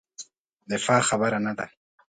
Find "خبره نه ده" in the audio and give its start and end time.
1.09-1.65